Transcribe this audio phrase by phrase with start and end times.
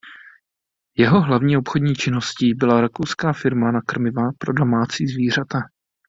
[0.97, 5.59] Jeho hlavní obchodní činností byla rakouská firma na krmiva pro domácí zvířata.